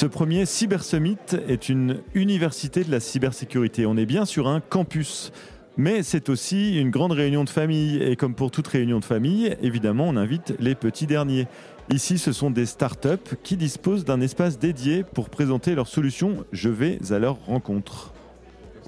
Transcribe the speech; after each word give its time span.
Ce 0.00 0.06
premier 0.06 0.46
Cyber 0.46 0.82
Summit 0.82 1.18
est 1.46 1.68
une 1.68 1.98
université 2.14 2.84
de 2.84 2.90
la 2.90 3.00
cybersécurité. 3.00 3.84
On 3.84 3.98
est 3.98 4.06
bien 4.06 4.24
sur 4.24 4.48
un 4.48 4.60
campus. 4.60 5.30
Mais 5.76 6.02
c'est 6.02 6.30
aussi 6.30 6.80
une 6.80 6.88
grande 6.88 7.12
réunion 7.12 7.44
de 7.44 7.50
famille. 7.50 8.02
Et 8.02 8.16
comme 8.16 8.34
pour 8.34 8.50
toute 8.50 8.66
réunion 8.66 8.98
de 8.98 9.04
famille, 9.04 9.54
évidemment, 9.60 10.08
on 10.08 10.16
invite 10.16 10.54
les 10.58 10.74
petits 10.74 11.06
derniers. 11.06 11.48
Ici, 11.90 12.16
ce 12.16 12.32
sont 12.32 12.50
des 12.50 12.64
startups 12.64 13.36
qui 13.42 13.58
disposent 13.58 14.06
d'un 14.06 14.22
espace 14.22 14.58
dédié 14.58 15.04
pour 15.04 15.28
présenter 15.28 15.74
leurs 15.74 15.86
solutions. 15.86 16.46
Je 16.50 16.70
vais 16.70 16.98
à 17.10 17.18
leur 17.18 17.36
rencontre. 17.44 18.14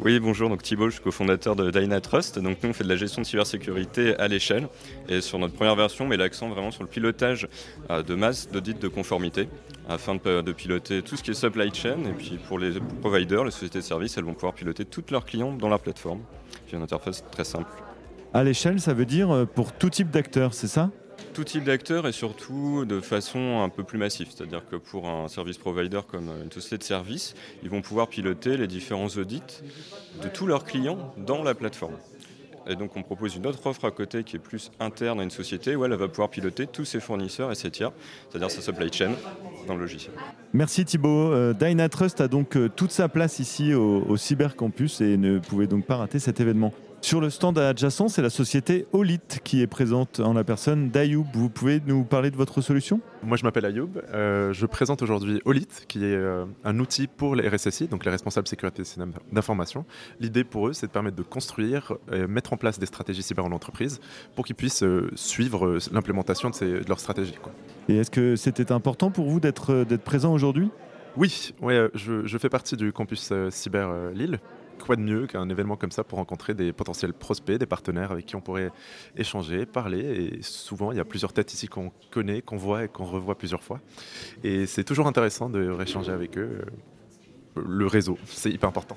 Oui, 0.04 0.18
bonjour, 0.18 0.48
donc 0.48 0.64
Thibault, 0.64 0.88
je 0.88 0.94
suis 0.94 1.02
cofondateur 1.02 1.54
de 1.54 1.70
Dynatrust. 1.70 2.40
Donc 2.40 2.58
nous, 2.60 2.70
on 2.70 2.72
fait 2.72 2.82
de 2.82 2.88
la 2.88 2.96
gestion 2.96 3.22
de 3.22 3.26
cybersécurité 3.26 4.16
à 4.16 4.26
l'échelle. 4.26 4.66
Et 5.08 5.20
sur 5.20 5.38
notre 5.38 5.54
première 5.54 5.76
version, 5.76 6.06
on 6.06 6.08
met 6.08 6.16
l'accent 6.16 6.48
vraiment 6.48 6.72
sur 6.72 6.82
le 6.82 6.88
pilotage 6.88 7.46
euh, 7.88 8.02
de 8.02 8.16
masse 8.16 8.50
d'audit 8.50 8.76
de 8.80 8.88
conformité 8.88 9.48
afin 9.88 10.16
de, 10.16 10.52
piloter 10.52 11.02
tout 11.02 11.16
ce 11.16 11.22
qui 11.22 11.30
est 11.30 11.34
supply 11.34 11.72
chain. 11.72 11.98
Et 12.04 12.14
puis 12.14 12.40
pour 12.48 12.58
les 12.58 12.80
providers, 13.00 13.44
les 13.44 13.52
sociétés 13.52 13.78
de 13.78 13.84
services, 13.84 14.16
elles 14.18 14.24
vont 14.24 14.34
pouvoir 14.34 14.54
piloter 14.54 14.84
tous 14.84 15.04
leurs 15.12 15.24
clients 15.24 15.52
dans 15.52 15.68
leur 15.68 15.78
plateforme. 15.78 16.22
J'ai 16.66 16.76
une 16.76 16.82
interface 16.82 17.22
très 17.30 17.44
simple. 17.44 17.70
À 18.34 18.42
l'échelle, 18.42 18.80
ça 18.80 18.94
veut 18.94 19.06
dire 19.06 19.30
euh, 19.30 19.44
pour 19.44 19.72
tout 19.72 19.88
type 19.88 20.10
d'acteurs, 20.10 20.52
c'est 20.52 20.66
ça? 20.66 20.90
Tout 21.32 21.44
type 21.44 21.64
d'acteurs 21.64 22.06
et 22.06 22.12
surtout 22.12 22.84
de 22.84 23.00
façon 23.00 23.60
un 23.62 23.68
peu 23.68 23.82
plus 23.82 23.98
massive. 23.98 24.28
C'est-à-dire 24.34 24.62
que 24.70 24.76
pour 24.76 25.08
un 25.08 25.28
service 25.28 25.58
provider 25.58 26.00
comme 26.06 26.30
une 26.44 26.52
société 26.52 26.78
de 26.78 26.84
service, 26.84 27.34
ils 27.62 27.70
vont 27.70 27.82
pouvoir 27.82 28.08
piloter 28.08 28.56
les 28.56 28.66
différents 28.66 29.08
audits 29.08 29.42
de 30.22 30.28
tous 30.28 30.46
leurs 30.46 30.64
clients 30.64 31.14
dans 31.16 31.42
la 31.42 31.54
plateforme. 31.54 31.96
Et 32.68 32.76
donc 32.76 32.96
on 32.96 33.02
propose 33.02 33.34
une 33.34 33.46
autre 33.46 33.66
offre 33.66 33.84
à 33.86 33.90
côté 33.90 34.22
qui 34.22 34.36
est 34.36 34.38
plus 34.38 34.70
interne 34.78 35.18
à 35.20 35.24
une 35.24 35.30
société 35.30 35.74
où 35.74 35.84
elle 35.84 35.94
va 35.94 36.06
pouvoir 36.06 36.28
piloter 36.28 36.66
tous 36.66 36.84
ses 36.84 37.00
fournisseurs 37.00 37.50
et 37.50 37.54
ses 37.56 37.70
tiers, 37.70 37.90
c'est-à-dire 38.30 38.50
sa 38.50 38.60
supply 38.60 38.92
chain 38.92 39.12
dans 39.66 39.74
le 39.74 39.80
logiciel. 39.80 40.14
Merci 40.52 40.84
Thibault. 40.84 41.32
Euh, 41.32 41.54
Dynatrust 41.54 42.20
a 42.20 42.28
donc 42.28 42.56
euh, 42.56 42.68
toute 42.68 42.92
sa 42.92 43.08
place 43.08 43.40
ici 43.40 43.74
au, 43.74 44.04
au 44.08 44.16
Cybercampus 44.16 45.00
et 45.00 45.16
ne 45.16 45.38
pouvait 45.38 45.66
donc 45.66 45.86
pas 45.86 45.96
rater 45.96 46.20
cet 46.20 46.40
événement. 46.40 46.72
Sur 47.04 47.20
le 47.20 47.30
stand 47.30 47.58
adjacent, 47.58 48.06
c'est 48.06 48.22
la 48.22 48.30
société 48.30 48.86
Olit 48.92 49.18
qui 49.42 49.60
est 49.60 49.66
présente 49.66 50.20
en 50.20 50.34
la 50.34 50.44
personne 50.44 50.88
d'Ayoub. 50.88 51.26
Vous 51.34 51.50
pouvez 51.50 51.82
nous 51.84 52.04
parler 52.04 52.30
de 52.30 52.36
votre 52.36 52.60
solution? 52.60 53.00
Moi, 53.24 53.36
je 53.36 53.42
m'appelle 53.42 53.64
Ayoub. 53.64 53.90
Euh, 54.14 54.52
je 54.52 54.66
présente 54.66 55.02
aujourd'hui 55.02 55.42
Olit, 55.44 55.66
qui 55.88 56.04
est 56.04 56.14
euh, 56.14 56.44
un 56.64 56.78
outil 56.78 57.08
pour 57.08 57.34
les 57.34 57.48
RSSI, 57.48 57.88
donc 57.88 58.04
les 58.04 58.10
responsables 58.12 58.46
sécurité 58.46 58.84
d'information. 59.32 59.84
L'idée 60.20 60.44
pour 60.44 60.68
eux, 60.68 60.72
c'est 60.74 60.86
de 60.86 60.92
permettre 60.92 61.16
de 61.16 61.24
construire, 61.24 61.92
et 62.12 62.28
mettre 62.28 62.52
en 62.52 62.56
place 62.56 62.78
des 62.78 62.86
stratégies 62.86 63.24
cyber 63.24 63.44
en 63.44 63.50
entreprise 63.50 63.98
pour 64.36 64.44
qu'ils 64.44 64.56
puissent 64.56 64.84
euh, 64.84 65.10
suivre 65.16 65.78
l'implémentation 65.90 66.50
de, 66.50 66.56
de, 66.56 66.88
leur 66.88 67.00
stratégie. 67.00 67.34
Et 67.88 67.96
est-ce 67.96 68.12
que 68.12 68.36
c'était 68.36 68.70
important 68.70 69.10
pour 69.10 69.28
vous 69.28 69.40
d'être 69.40 69.84
présent 70.04 70.32
aujourd'hui? 70.32 70.70
Oui, 71.16 71.52
ouais, 71.60 71.90
je, 71.94 72.24
je, 72.24 72.38
fais 72.38 72.48
partie 72.48 72.76
du 72.76 72.92
campus 72.92 73.32
cyber 73.50 74.12
Lille 74.14 74.38
quoi 74.82 74.96
de 74.96 75.00
mieux 75.00 75.26
qu'un 75.26 75.48
événement 75.48 75.76
comme 75.76 75.90
ça 75.90 76.04
pour 76.04 76.18
rencontrer 76.18 76.54
des 76.54 76.72
potentiels 76.72 77.12
prospects, 77.12 77.58
des 77.58 77.66
partenaires 77.66 78.12
avec 78.12 78.26
qui 78.26 78.36
on 78.36 78.40
pourrait 78.40 78.70
échanger, 79.16 79.66
parler. 79.66 80.00
Et 80.00 80.42
souvent, 80.42 80.92
il 80.92 80.98
y 80.98 81.00
a 81.00 81.04
plusieurs 81.04 81.32
têtes 81.32 81.52
ici 81.54 81.68
qu'on 81.68 81.92
connaît, 82.10 82.42
qu'on 82.42 82.56
voit 82.56 82.84
et 82.84 82.88
qu'on 82.88 83.04
revoit 83.04 83.36
plusieurs 83.36 83.62
fois. 83.62 83.80
Et 84.44 84.66
c'est 84.66 84.84
toujours 84.84 85.06
intéressant 85.06 85.48
de 85.48 85.68
rééchanger 85.68 86.12
avec 86.12 86.36
eux. 86.36 86.62
Le 87.56 87.86
réseau, 87.86 88.18
c'est 88.26 88.50
hyper 88.50 88.68
important. 88.68 88.96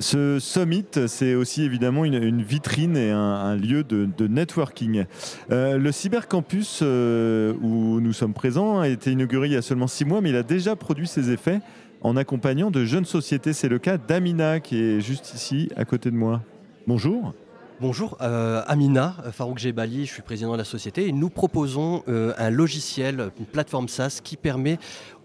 Ce 0.00 0.38
summit, 0.38 0.86
c'est 1.08 1.34
aussi 1.34 1.62
évidemment 1.62 2.06
une, 2.06 2.42
vitrine 2.42 2.96
et 2.96 3.10
un, 3.10 3.54
lieu 3.54 3.84
de, 3.84 4.26
networking. 4.26 5.04
Euh, 5.50 5.76
le 5.76 5.92
cybercampus 5.92 6.80
euh, 6.82 7.52
où 7.60 8.00
nous 8.00 8.14
sommes 8.14 8.32
présents 8.32 8.80
a 8.80 8.88
été 8.88 9.12
inauguré 9.12 9.48
il 9.48 9.52
y 9.52 9.56
a 9.56 9.62
seulement 9.62 9.86
six 9.86 10.06
mois, 10.06 10.22
mais 10.22 10.30
il 10.30 10.36
a 10.36 10.42
déjà 10.42 10.74
produit 10.74 11.06
ses 11.06 11.30
effets 11.30 11.60
en 12.02 12.16
accompagnant 12.16 12.70
de 12.70 12.84
jeunes 12.84 13.04
sociétés. 13.04 13.52
C'est 13.52 13.68
le 13.68 13.78
cas 13.78 13.98
d'Amina 13.98 14.60
qui 14.60 14.80
est 14.80 15.00
juste 15.00 15.34
ici 15.34 15.68
à 15.76 15.84
côté 15.84 16.10
de 16.10 16.16
moi. 16.16 16.42
Bonjour. 16.86 17.34
Bonjour, 17.80 18.18
euh, 18.20 18.62
Amina 18.66 19.16
Farouk 19.32 19.56
Jebali, 19.56 20.04
je 20.04 20.12
suis 20.12 20.20
président 20.20 20.52
de 20.52 20.58
la 20.58 20.64
société 20.64 21.10
nous 21.12 21.30
proposons 21.30 22.02
euh, 22.08 22.34
un 22.36 22.50
logiciel, 22.50 23.30
une 23.38 23.46
plateforme 23.46 23.88
SaaS 23.88 24.20
qui 24.22 24.36
permet 24.36 24.78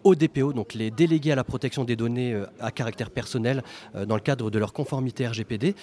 aux 0.06 0.16
DPO, 0.16 0.54
donc 0.54 0.74
les 0.74 0.90
délégués 0.90 1.34
à 1.34 1.36
la 1.36 1.44
protection 1.44 1.84
des 1.84 1.98
données 1.98 2.34
euh, 2.34 2.46
à 2.62 2.72
caractère 2.72 3.12
personnel 3.12 3.62
dans 4.08 4.16
le 4.16 4.22
cadre 4.22 4.50
de 4.50 4.58
leur 4.58 4.72
conformité 4.72 5.28
RGPD, 5.28 5.76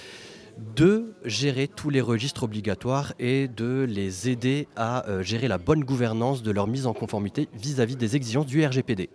de 0.74 1.12
gérer 1.26 1.68
tous 1.68 1.90
les 1.90 2.00
registres 2.00 2.44
obligatoires 2.44 3.12
et 3.18 3.48
de 3.48 3.84
les 3.86 4.30
aider 4.30 4.66
à 4.74 5.04
gérer 5.20 5.48
la 5.48 5.58
bonne 5.58 5.84
gouvernance 5.84 6.42
de 6.42 6.52
leur 6.52 6.68
mise 6.68 6.86
en 6.86 6.94
conformité 6.94 7.48
vis 7.52 7.80
à 7.80 7.84
-vis 7.84 7.96
des 7.96 8.16
exigences 8.16 8.46
du 8.46 8.64
RGPD. 8.64 9.10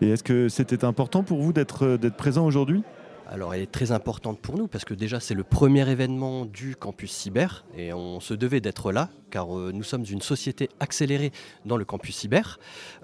Et 0.00 0.10
est-ce 0.10 0.22
que 0.22 0.48
c'était 0.48 0.84
important 0.84 1.24
pour 1.24 1.42
vous 1.42 1.52
d'être 1.52 1.84
euh, 1.84 2.10
présent 2.10 2.46
aujourd'hui? 2.46 2.84
Alors 3.26 3.52
elle 3.52 3.62
est 3.62 3.70
très 3.70 3.90
importante 3.90 4.38
pour 4.38 4.56
nous 4.56 4.68
parce 4.68 4.84
que 4.84 4.94
déjà 4.94 5.18
c'est 5.18 5.34
le 5.34 5.42
premier 5.42 5.86
événement 5.90 6.46
du 6.46 6.76
campus 6.76 7.10
cyber 7.10 7.64
et 7.76 7.92
on 7.92 8.20
se 8.20 8.32
devait 8.32 8.60
d'être 8.60 8.90
là 8.90 9.10
car 9.30 9.58
euh, 9.58 9.70
nous 9.74 9.82
sommes 9.82 10.04
une 10.08 10.22
société 10.22 10.70
accélérée 10.80 11.32
dans 11.66 11.76
le 11.76 11.84
campus 11.84 12.16
cyber 12.16 12.58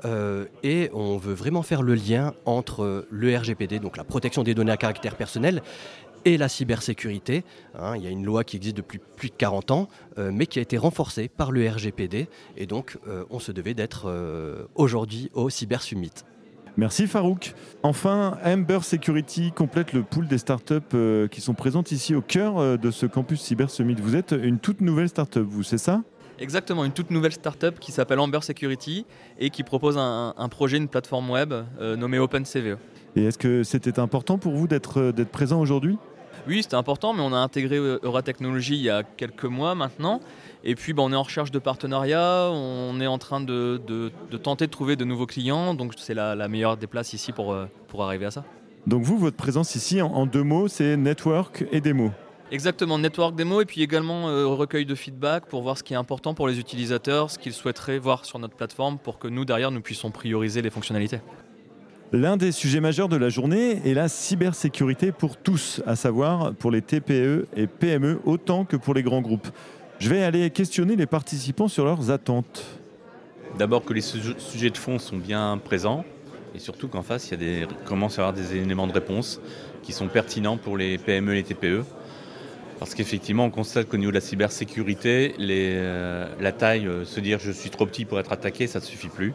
euh, 0.05 0.47
et 0.63 0.89
on 0.95 1.19
veut 1.19 1.35
vraiment 1.35 1.63
faire 1.63 1.83
le 1.83 1.95
lien 1.95 2.33
entre 2.47 3.07
le 3.11 3.37
RGPD, 3.37 3.81
donc 3.81 3.97
la 3.97 4.05
protection 4.05 4.45
des 4.45 4.55
données 4.55 4.73
à 4.73 4.79
caractère 4.79 5.17
personnel, 5.17 5.63
et 6.25 6.39
la 6.39 6.49
cybersécurité. 6.49 7.45
Hein. 7.75 7.97
il 7.97 8.03
y 8.03 8.07
a 8.07 8.11
une 8.11 8.25
loi 8.25 8.45
qui 8.45 8.57
existe 8.57 8.79
depuis 8.79 8.99
plus 9.17 9.29
de 9.29 9.35
40 9.35 9.73
ans, 9.73 9.89
mais 10.17 10.47
qui 10.47 10.59
a 10.59 10.63
été 10.63 10.79
renforcée 10.79 11.29
par 11.29 11.53
le 11.53 11.69
RGPD. 11.69 12.31
Et 12.57 12.65
donc, 12.65 12.97
on 13.29 13.39
se 13.41 13.53
devait 13.53 13.75
d'être 13.75 14.11
aujourd'hui 14.75 15.31
au 15.35 15.51
Cyber 15.51 15.83
Summit. 15.83 16.13
Merci 16.77 17.07
Farouk. 17.07 17.55
Enfin, 17.85 18.37
Amber 18.45 18.81
Security 18.83 19.53
complète 19.53 19.93
le 19.93 20.03
pool 20.03 20.27
des 20.27 20.39
startups 20.39 20.75
euh, 20.95 21.29
qui 21.29 21.41
sont 21.41 21.55
présentes 21.55 21.93
ici 21.93 22.17
au 22.17 22.21
cœur 22.21 22.59
euh, 22.59 22.77
de 22.77 22.91
ce 22.91 23.07
campus 23.07 23.41
Cyber 23.41 23.71
Summit. 23.71 23.95
Vous 24.01 24.17
êtes 24.17 24.33
une 24.33 24.59
toute 24.59 24.81
nouvelle 24.81 25.09
startup, 25.09 25.45
vous, 25.47 25.63
c'est 25.63 25.79
ça? 25.79 26.03
Exactement, 26.41 26.85
une 26.85 26.91
toute 26.91 27.13
nouvelle 27.13 27.33
startup 27.33 27.79
qui 27.79 27.93
s'appelle 27.93 28.19
Amber 28.19 28.41
Security 28.43 29.07
et 29.39 29.51
qui 29.51 29.63
propose 29.63 29.97
un, 29.97 30.49
projet, 30.51 30.79
une 30.79 30.89
plateforme 30.89 31.31
web 31.31 31.55
euh, 31.81 31.95
nommée 31.95 32.19
OpenCVE. 32.19 32.77
Et 33.15 33.25
est-ce 33.25 33.39
que 33.39 33.63
c'était 33.63 34.01
important 34.01 34.39
pour 34.39 34.55
vous 34.55 34.67
d'être 34.67 35.13
présent 35.31 35.61
aujourd'hui? 35.61 35.97
Oui, 36.47 36.63
c'était 36.63 36.75
important, 36.75 37.13
mais 37.13 37.23
on 37.23 37.33
a 37.33 37.39
intégré 37.39 37.77
Euratechnologie 37.77 38.77
il 38.77 38.83
y 38.83 38.91
a 38.91 39.03
quelques 39.03 39.45
mois 39.45 39.75
maintenant. 39.75 40.21
Et 40.63 40.75
puis, 40.75 40.93
bah, 40.93 41.03
on 41.03 41.13
est 41.13 41.17
en 41.17 41.23
recherche 41.23 41.51
de 41.51 41.59
partenariats, 41.59 42.51
on 42.51 43.01
est 43.01 43.07
en 43.07 43.19
train 43.19 43.41
de, 43.41 43.81
tenter 44.43 44.67
de 44.67 44.71
trouver 44.71 44.97
de 44.97 45.05
nouveaux 45.05 45.27
clients. 45.27 45.75
Donc, 45.75 45.93
c'est 45.97 46.15
la, 46.15 46.49
meilleure 46.49 46.77
des 46.77 46.87
places 46.87 47.13
ici 47.13 47.33
pour, 47.33 47.53
euh, 47.53 47.67
pour 47.89 48.05
arriver 48.05 48.27
à 48.27 48.31
ça. 48.31 48.45
Donc, 48.87 49.03
vous, 49.03 49.19
votre 49.19 49.37
présence 49.37 49.75
ici, 49.75 50.03
en, 50.03 50.27
deux 50.27 50.43
mots, 50.43 50.69
c'est 50.69 50.97
network 50.97 51.65
et 51.73 51.81
démo 51.81 52.11
Exactement, 52.51 52.99
network 52.99 53.35
démo 53.35 53.63
et 53.63 53.65
puis 53.65 53.83
également 53.83 54.29
euh, 54.29 54.47
recueil 54.47 54.85
de 54.85 54.95
feedback 54.95 55.47
pour 55.47 55.63
voir 55.63 55.79
ce 55.79 55.83
qui 55.83 55.95
est 55.95 55.97
important 55.97 56.35
pour 56.35 56.47
les 56.47 56.61
utilisateurs, 56.61 57.31
ce 57.31 57.39
qu'ils 57.39 57.55
souhaiteraient 57.55 57.99
voir 57.99 58.27
sur 58.27 58.39
notre 58.39 58.55
plateforme 58.55 58.99
pour 58.99 59.19
que 59.19 59.29
nous, 59.29 59.47
derrière, 59.47 59.71
nous 59.71 59.81
puissions 59.81 60.11
prioriser 60.11 60.61
les 60.61 60.71
fonctionnalités. 60.71 61.21
L'un 62.13 62.37
des 62.37 62.53
sujets 62.53 62.81
majeurs 62.81 63.09
de 63.09 63.17
la 63.17 63.29
journée 63.29 63.81
est 63.85 63.95
la 63.95 64.09
cybersécurité 64.09 65.11
pour 65.11 65.37
tous, 65.37 65.83
à 65.87 65.97
savoir 65.97 66.55
pour 66.55 66.71
les 66.71 66.81
TPE 66.81 67.47
et 67.57 67.67
PME 67.67 68.21
autant 68.25 68.65
que 68.65 68.77
pour 68.77 68.95
les 68.95 69.03
grands 69.03 69.23
groupes. 69.23 69.49
Je 69.99 70.09
vais 70.09 70.23
aller 70.23 70.51
questionner 70.51 70.97
les 70.97 71.07
participants 71.07 71.67
sur 71.67 71.85
leurs 71.85 72.11
attentes. 72.11 72.65
D'abord 73.59 73.85
que 73.85 73.93
les 73.93 74.01
sujets 74.01 74.71
de 74.71 74.77
fond 74.77 74.99
sont 74.99 75.17
bien 75.17 75.59
présents 75.59 76.05
et 76.55 76.61
surtout 76.61 76.87
qu'en 76.87 77.03
face, 77.03 77.29
il 77.29 77.31
y 77.33 77.35
a 77.35 77.37
des, 77.37 77.67
commence 77.85 78.19
à 78.19 78.23
y 78.23 78.25
avoir 78.25 78.33
des 78.33 78.57
éléments 78.57 78.87
de 78.87 78.93
réponse 78.93 79.41
qui 79.83 79.93
sont 79.93 80.07
pertinents 80.07 80.57
pour 80.57 80.77
les 80.77 80.99
PME 80.99 81.33
et 81.33 81.37
les 81.37 81.43
TPE. 81.43 81.85
Parce 82.79 82.95
qu'effectivement, 82.95 83.47
on 83.47 83.51
constate 83.51 83.89
qu'au 83.89 83.97
niveau 83.97 84.11
de 84.11 84.17
la 84.17 84.21
cybersécurité, 84.21 85.35
euh, 85.41 86.29
la 86.39 86.53
taille, 86.53 86.87
euh, 86.87 87.05
se 87.05 87.19
dire 87.19 87.39
je 87.41 87.51
suis 87.51 87.71
trop 87.71 87.87
petit 87.87 88.05
pour 88.05 88.21
être 88.21 88.33
attaqué, 88.33 88.67
ça 88.67 88.79
ne 88.79 88.85
suffit 88.85 89.09
plus 89.09 89.33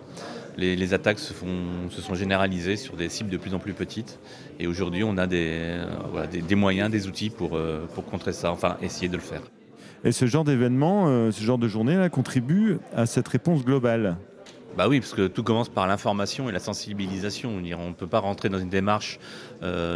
les, 0.59 0.93
attaques 0.93 1.19
se, 1.19 1.33
sont 1.33 2.15
généralisées 2.15 2.75
sur 2.75 2.95
des 2.95 3.09
cibles 3.09 3.29
de 3.29 3.37
plus 3.37 3.53
en 3.53 3.59
plus 3.59 3.73
petites. 3.73 4.19
Et 4.59 4.67
aujourd'hui, 4.67 5.03
on 5.03 5.17
a 5.17 5.27
des, 5.27 5.77
euh, 5.77 6.55
moyens, 6.55 6.91
des 6.91 7.07
outils 7.07 7.31
euh, 7.41 7.85
pour, 7.93 8.05
contrer 8.05 8.33
ça, 8.33 8.51
enfin 8.51 8.77
essayer 8.81 9.07
de 9.07 9.15
le 9.15 9.21
faire. 9.21 9.41
Et 10.03 10.11
ce 10.11 10.25
genre 10.25 10.43
d'événement, 10.43 11.07
euh, 11.07 11.31
ce 11.31 11.43
genre 11.43 11.57
de 11.57 11.67
journée-là 11.67 12.09
contribue 12.09 12.77
à 12.95 13.05
cette 13.05 13.27
réponse 13.27 13.63
globale? 13.63 14.17
Bah 14.77 14.87
oui, 14.87 14.99
parce 14.99 15.13
que 15.13 15.27
tout 15.27 15.43
commence 15.43 15.67
par 15.67 15.87
l'information 15.87 16.47
et 16.47 16.51
la 16.51 16.59
sensibilisation. 16.59 17.49
On 17.49 17.89
ne 17.89 17.93
peut 17.93 18.07
pas 18.07 18.19
rentrer 18.19 18.49
dans 18.49 18.59
une 18.59 18.69
démarche 18.69 19.19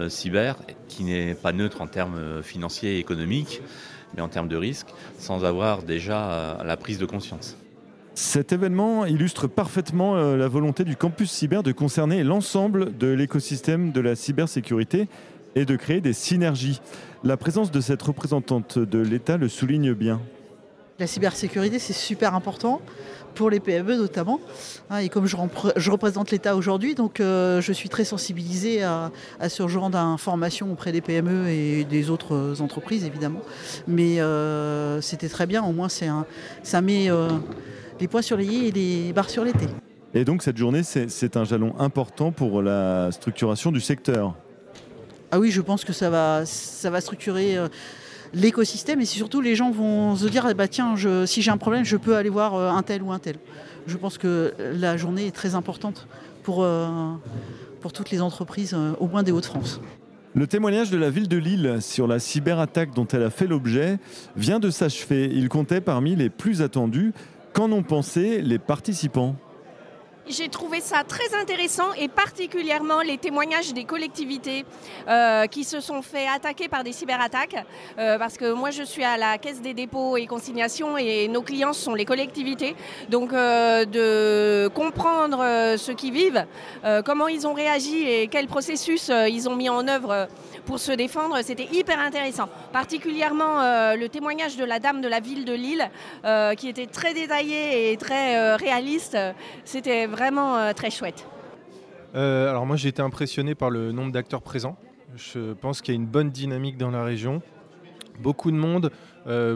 cyber 0.09 0.57
qui 0.87 1.03
n'est 1.03 1.35
pas 1.35 1.53
neutre 1.53 1.79
en 1.81 1.87
termes 1.87 2.41
financiers 2.41 2.95
et 2.95 2.99
économiques, 2.99 3.61
mais 4.15 4.21
en 4.21 4.29
termes 4.29 4.47
de 4.47 4.57
risque, 4.57 4.87
sans 5.19 5.45
avoir 5.45 5.83
déjà 5.83 6.57
la 6.65 6.75
prise 6.75 6.97
de 6.97 7.05
conscience. 7.05 7.55
Cet 8.15 8.53
événement 8.53 9.05
illustre 9.05 9.47
parfaitement 9.47 10.15
euh, 10.15 10.37
la 10.37 10.47
volonté 10.47 10.83
du 10.83 10.95
campus 10.95 11.31
cyber 11.31 11.63
de 11.63 11.71
concerner 11.71 12.23
l'ensemble 12.23 12.95
de 12.95 13.07
l'écosystème 13.07 13.91
de 13.91 14.01
la 14.01 14.15
cybersécurité 14.15 15.07
et 15.55 15.65
de 15.65 15.75
créer 15.75 15.99
des 15.99 16.13
synergies. 16.13 16.79
La 17.23 17.37
présence 17.37 17.71
de 17.71 17.81
cette 17.81 18.01
représentante 18.03 18.77
de 18.77 18.99
l'État 18.99 19.37
le 19.37 19.49
souligne 19.49 19.93
bien. 19.93 20.21
La 20.99 21.07
cybersécurité, 21.07 21.79
c'est 21.79 21.93
super 21.93 22.35
important 22.35 22.79
pour 23.33 23.49
les 23.49 23.59
PME 23.59 23.95
notamment. 23.95 24.39
Hein, 24.91 24.97
et 24.97 25.09
comme 25.09 25.25
je, 25.25 25.35
représente 25.89 26.29
l'État 26.29 26.55
aujourd'hui, 26.55 26.93
donc 26.93 27.19
euh, 27.19 27.61
je 27.61 27.73
suis 27.73 27.89
très 27.89 28.05
sensibilisée 28.05 28.83
à, 28.83 29.11
ce 29.49 29.67
genre 29.67 29.89
d'informations 29.89 30.71
auprès 30.71 30.91
des 30.91 31.01
PME 31.01 31.49
et 31.49 31.83
des 31.83 32.11
autres 32.11 32.61
entreprises 32.61 33.05
évidemment. 33.05 33.41
Mais 33.87 34.21
euh, 34.21 35.01
c'était 35.01 35.29
très 35.29 35.47
bien, 35.47 35.63
au 35.63 35.71
moins 35.71 35.89
ça 35.89 36.81
met 36.81 37.09
euh, 37.09 37.27
les 37.99 38.07
points 38.07 38.21
sur 38.21 38.37
les 38.37 38.45
i 38.45 38.67
et 38.67 38.71
les 38.71 39.13
barres 39.13 39.31
sur 39.31 39.43
les 39.43 39.53
t. 39.53 39.65
Et 40.13 40.25
donc 40.25 40.43
cette 40.43 40.57
journée, 40.57 40.83
c'est 40.83 41.37
un 41.37 41.43
jalon 41.43 41.73
important 41.79 42.31
pour 42.31 42.61
la 42.61 43.11
structuration 43.11 43.71
du 43.71 43.81
secteur? 43.81 44.35
Ah 45.31 45.39
oui, 45.39 45.49
je 45.49 45.61
pense 45.61 45.83
que 45.83 45.93
ça 45.93 46.11
va, 46.11 46.45
ça 46.45 46.91
va 46.91 47.01
structurer 47.01 47.57
l'écosystème 48.33 48.99
et 49.01 49.05
surtout 49.05 49.41
les 49.41 49.55
gens 49.55 49.71
vont 49.71 50.15
se 50.15 50.27
dire 50.27 50.53
bah, 50.55 50.67
tiens, 50.67 50.95
si 51.25 51.41
j'ai 51.41 51.51
un 51.51 51.57
problème, 51.57 51.85
je 51.85 51.97
peux 51.97 52.15
aller 52.15 52.29
voir 52.29 52.55
euh, 52.55 52.69
un 52.69 52.83
tel 52.83 53.01
ou 53.03 53.11
un 53.11 53.19
tel. 53.19 53.37
Je 53.87 53.97
pense 53.97 54.17
que 54.17 54.53
la 54.59 54.97
journée 54.97 55.27
est 55.27 55.35
très 55.35 55.55
importante 55.55 56.07
pour, 56.43 56.63
euh, 56.63 56.87
pour 57.81 57.93
toutes 57.93 58.11
les 58.11 58.21
entreprises, 58.21 58.73
euh, 58.73 58.93
au 58.99 59.07
moins 59.07 59.23
des 59.23 59.31
Hauts-de-France. 59.31 59.81
Le 60.35 60.47
témoignage 60.47 60.89
de 60.89 60.97
la 60.97 61.11
ville 61.11 61.27
de 61.27 61.37
Lille 61.37 61.77
sur 61.79 62.07
la 62.07 62.17
cyberattaque 62.17 62.95
dont 62.95 63.05
elle 63.05 63.23
a 63.23 63.29
fait 63.29 63.45
l'objet 63.45 63.99
vient 64.35 64.59
de 64.59 64.71
s'achever. 64.71 65.29
Il 65.31 65.47
comptait 65.47 65.81
parmi 65.81 66.15
les 66.15 66.29
plus 66.29 66.61
attendus. 66.61 67.13
Qu'en 67.53 67.71
ont 67.71 67.83
pensé 67.83 68.41
les 68.41 68.57
participants? 68.57 69.35
J'ai 70.27 70.47
trouvé 70.47 70.79
ça 70.79 71.03
très 71.03 71.35
intéressant 71.35 71.91
et 71.97 72.07
particulièrement 72.07 73.01
les 73.01 73.17
témoignages 73.17 73.73
des 73.73 73.83
collectivités 73.83 74.65
euh, 75.07 75.47
qui 75.47 75.63
se 75.63 75.81
sont 75.81 76.01
fait 76.01 76.27
attaquer 76.27 76.69
par 76.69 76.83
des 76.83 76.93
cyberattaques. 76.93 77.57
Euh, 77.99 78.17
parce 78.17 78.37
que 78.37 78.53
moi, 78.53 78.71
je 78.71 78.83
suis 78.83 79.03
à 79.03 79.17
la 79.17 79.37
Caisse 79.37 79.61
des 79.61 79.73
dépôts 79.73 80.17
et 80.17 80.25
consignations 80.25 80.97
et 80.97 81.27
nos 81.27 81.41
clients 81.41 81.73
sont 81.73 81.93
les 81.93 82.05
collectivités. 82.05 82.75
Donc, 83.09 83.33
euh, 83.33 83.85
de 83.85 84.69
comprendre 84.69 85.39
ce 85.77 85.91
qu'ils 85.91 86.13
vivent, 86.13 86.45
comment 87.05 87.27
ils 87.27 87.45
ont 87.45 87.53
réagi 87.53 88.07
et 88.07 88.27
quel 88.27 88.47
processus 88.47 89.09
ils 89.09 89.49
ont 89.49 89.55
mis 89.55 89.69
en 89.69 89.87
œuvre 89.87 90.27
pour 90.65 90.79
se 90.79 90.91
défendre. 90.91 91.37
C'était 91.43 91.67
hyper 91.71 91.99
intéressant. 91.99 92.47
Particulièrement 92.71 93.93
le 93.95 94.07
témoignage 94.07 94.55
de 94.57 94.63
la 94.63 94.79
dame 94.79 95.01
de 95.01 95.07
la 95.07 95.19
ville 95.19 95.45
de 95.45 95.53
Lille, 95.53 95.89
qui 96.57 96.69
était 96.69 96.87
très 96.87 97.13
détaillé 97.13 97.91
et 97.91 97.97
très 97.97 98.55
réaliste. 98.55 99.17
C'était 99.65 100.07
vraiment 100.13 100.73
très 100.73 100.89
chouette. 100.89 101.27
alors 102.13 102.65
moi 102.65 102.77
j'ai 102.77 102.89
été 102.89 103.01
impressionné 103.01 103.55
par 103.55 103.69
le 103.69 103.91
nombre 103.91 104.11
d'acteurs 104.11 104.41
présents. 104.41 104.77
Je 105.15 105.53
pense 105.53 105.81
qu'il 105.81 105.93
y 105.93 105.97
a 105.97 105.99
une 105.99 106.07
bonne 106.07 106.31
dynamique 106.31 106.77
dans 106.77 106.91
la 106.91 107.03
région. 107.03 107.41
Beaucoup 108.19 108.51
de 108.51 108.55
monde, 108.55 108.91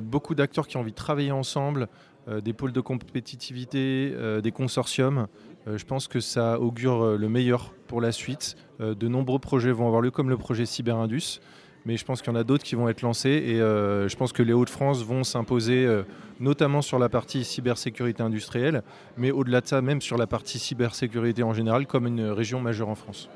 beaucoup 0.01 0.36
d'acteurs 0.36 0.68
qui 0.68 0.77
ont 0.77 0.81
envie 0.81 0.92
de 0.92 0.95
travailler 0.95 1.31
ensemble, 1.31 1.88
des 2.27 2.54
pôles 2.54 2.74
de 2.74 2.81
compétitivité, 2.81 4.13
des 4.44 4.51
consortiums. 4.51 5.27
je 5.65 5.83
pense 5.86 6.07
que 6.07 6.19
ça 6.19 6.59
augure 6.59 7.18
le 7.18 7.30
meilleur 7.30 7.74
pour 7.88 8.01
la 8.01 8.12
suite. 8.12 8.56
Euh, 8.80 8.94
de 8.94 9.07
nombreux 9.07 9.39
projets 9.39 9.71
vont 9.71 9.88
avoir 9.88 10.01
lieu, 10.01 10.12
comme 10.12 10.30
le 10.30 10.38
projet 10.38 10.65
Cyberindus. 10.65 11.39
Mais 11.87 11.95
je 11.95 12.03
pense 12.03 12.21
qu'il 12.21 12.33
y 12.33 12.35
en 12.35 12.39
a 12.39 12.43
d'autres 12.43 12.65
qui 12.65 12.75
vont 12.75 12.89
être 12.89 13.01
lancés 13.01 13.29
et 13.29 13.61
euh, 13.61 14.09
je 14.09 14.17
pense 14.17 14.33
que 14.33 14.43
les 14.43 14.51
Hauts-de-France 14.51 15.05
vont 15.05 15.23
s'imposer 15.23 15.85
euh, 15.85 16.03
notamment 16.41 16.81
sur 16.81 16.99
la 16.99 17.07
partie 17.07 17.45
cybersécurité 17.45 18.21
industrielle, 18.21 18.83
mais 19.15 19.31
au-delà 19.31 19.61
de 19.61 19.67
ça, 19.67 19.81
même 19.81 20.01
sur 20.01 20.17
la 20.17 20.27
partie 20.27 20.59
cybersécurité 20.59 21.43
en 21.43 21.53
général, 21.53 21.87
comme 21.87 22.05
une 22.05 22.25
région 22.25 22.59
majeure 22.59 22.89
en 22.89 22.95
France. 22.95 23.29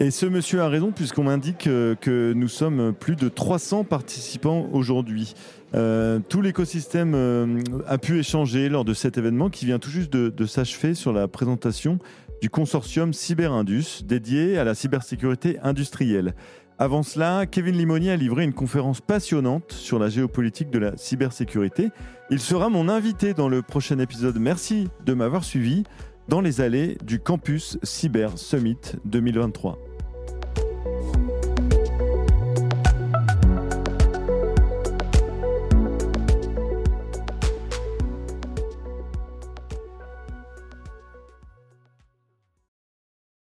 Et 0.00 0.10
ce 0.10 0.26
monsieur 0.26 0.62
a 0.62 0.68
raison 0.68 0.90
puisqu'on 0.90 1.22
m'indique 1.22 1.62
que 1.62 2.32
nous 2.34 2.48
sommes 2.48 2.92
plus 2.92 3.14
de 3.14 3.28
300 3.28 3.84
participants 3.84 4.68
aujourd'hui. 4.72 5.34
tout 5.72 6.42
l'écosystème 6.42 7.62
a 7.86 7.96
pu 7.98 8.18
échanger 8.18 8.68
lors 8.68 8.84
de 8.84 8.92
cet 8.92 9.16
événement 9.16 9.48
qui 9.48 9.64
vient 9.64 9.78
tout 9.78 9.88
juste 9.88 10.12
de 10.12 10.46
s'achever 10.46 10.92
sur 10.92 11.14
la 11.14 11.28
présentation 11.28 11.98
du 12.42 12.50
consortium 12.50 13.14
Cyberindus 13.14 14.02
dédié 14.04 14.58
à 14.58 14.64
la 14.64 14.74
cybersécurité 14.74 15.58
industrielle. 15.62 16.34
Avant 16.78 17.02
cela, 17.02 17.46
Kevin 17.46 17.74
Limonier 17.74 18.10
a 18.10 18.16
livré 18.16 18.44
une 18.44 18.52
conférence 18.52 19.00
passionnante 19.00 19.72
sur 19.72 19.98
la 19.98 20.10
géopolitique 20.10 20.68
de 20.70 20.78
la 20.78 20.94
cybersécurité. 20.98 21.88
Il 22.28 22.38
sera 22.38 22.68
mon 22.68 22.90
invité 22.90 23.32
dans 23.32 23.48
le 23.48 23.62
prochain 23.62 23.98
épisode. 23.98 24.38
Merci 24.38 24.88
de 25.06 25.14
m'avoir 25.14 25.42
suivi 25.42 25.84
dans 26.28 26.42
les 26.42 26.60
allées 26.60 26.98
du 27.02 27.18
campus 27.18 27.78
Cyber 27.82 28.36
Summit 28.36 28.76
2023. 29.06 29.85